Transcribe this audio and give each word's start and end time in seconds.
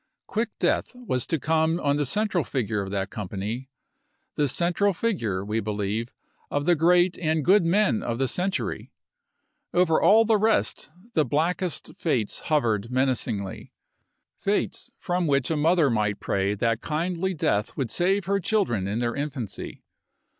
Quick 0.25 0.49
death 0.57 0.95
was 0.95 1.27
to 1.27 1.37
come 1.37 1.79
on 1.79 1.95
the 1.97 2.07
central 2.07 2.43
figure 2.43 2.81
of 2.81 2.89
that 2.89 3.11
company— 3.11 3.69
the 4.35 4.47
central 4.47 4.95
figure, 4.95 5.45
we 5.45 5.59
believe, 5.59 6.11
of 6.49 6.65
the 6.65 6.73
great 6.75 7.19
and 7.19 7.45
good 7.45 7.63
men 7.63 8.01
of 8.01 8.17
the 8.17 8.27
century. 8.27 8.91
Over 9.75 10.01
all 10.01 10.25
the 10.25 10.39
rest 10.39 10.89
the 11.13 11.23
blackest 11.23 11.91
fates 11.99 12.39
hovered 12.49 12.89
menacingly— 12.89 13.73
fates 14.41 14.89
from 14.97 15.27
which 15.27 15.51
a 15.51 15.55
mother 15.55 15.91
might 15.91 16.19
pray 16.19 16.55
that 16.55 16.81
kindly 16.81 17.35
death 17.35 17.77
would 17.77 17.91
save 17.91 18.25
her 18.25 18.39
children 18.39 18.87
in 18.87 18.97
their 18.97 19.15
infancy. 19.15 19.83